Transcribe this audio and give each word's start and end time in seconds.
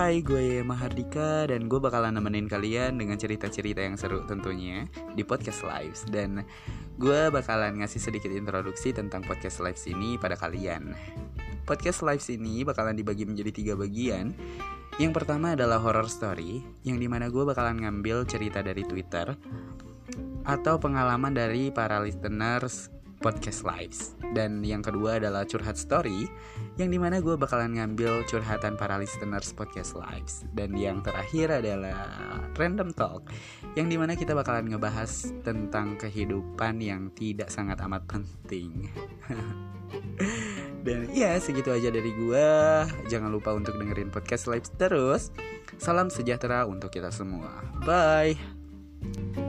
Hai, 0.00 0.24
gue 0.24 0.64
Mahardika 0.64 1.44
dan 1.44 1.68
gue 1.68 1.76
bakalan 1.76 2.16
nemenin 2.16 2.48
kalian 2.48 2.96
dengan 2.96 3.20
cerita-cerita 3.20 3.84
yang 3.84 4.00
seru 4.00 4.24
tentunya 4.24 4.88
di 5.12 5.20
podcast 5.20 5.60
Lives 5.60 6.08
dan 6.08 6.40
gue 6.96 7.28
bakalan 7.28 7.84
ngasih 7.84 8.08
sedikit 8.08 8.32
introduksi 8.32 8.96
tentang 8.96 9.20
podcast 9.20 9.60
Lives 9.60 9.84
ini 9.84 10.16
pada 10.16 10.40
kalian. 10.40 10.96
Podcast 11.68 12.00
Lives 12.00 12.32
ini 12.32 12.64
bakalan 12.64 12.96
dibagi 12.96 13.28
menjadi 13.28 13.52
tiga 13.52 13.74
bagian. 13.76 14.32
Yang 14.96 15.20
pertama 15.20 15.52
adalah 15.52 15.76
horror 15.76 16.08
story, 16.08 16.64
yang 16.80 16.96
di 16.96 17.04
mana 17.04 17.28
gue 17.28 17.44
bakalan 17.44 17.84
ngambil 17.84 18.24
cerita 18.24 18.64
dari 18.64 18.88
Twitter 18.88 19.36
atau 20.48 20.80
pengalaman 20.80 21.36
dari 21.36 21.68
para 21.68 22.00
listeners 22.00 22.88
podcast 23.20 23.62
lives. 23.62 24.16
Dan 24.32 24.64
yang 24.64 24.80
kedua 24.80 25.20
adalah 25.20 25.44
curhat 25.44 25.76
story 25.76 26.26
yang 26.80 26.88
di 26.88 26.96
mana 26.96 27.20
gue 27.20 27.36
bakalan 27.36 27.76
ngambil 27.76 28.24
curhatan 28.26 28.74
para 28.74 28.96
listeners 28.96 29.52
podcast 29.52 29.94
lives. 29.94 30.48
Dan 30.56 30.74
yang 30.74 31.04
terakhir 31.04 31.62
adalah 31.62 32.08
random 32.56 32.90
talk 32.96 33.28
yang 33.76 33.86
di 33.86 34.00
mana 34.00 34.16
kita 34.16 34.32
bakalan 34.32 34.72
ngebahas 34.72 35.30
tentang 35.44 36.00
kehidupan 36.00 36.80
yang 36.80 37.12
tidak 37.12 37.52
sangat 37.52 37.78
amat 37.84 38.02
penting. 38.08 38.88
Dan 40.86 41.12
ya 41.12 41.36
segitu 41.36 41.68
aja 41.76 41.92
dari 41.92 42.08
gue 42.16 42.48
jangan 43.12 43.28
lupa 43.28 43.52
untuk 43.52 43.76
dengerin 43.76 44.08
podcast 44.08 44.48
lives 44.48 44.72
terus. 44.80 45.28
Salam 45.76 46.08
sejahtera 46.08 46.64
untuk 46.64 46.88
kita 46.88 47.12
semua. 47.12 47.60
Bye 47.84 49.46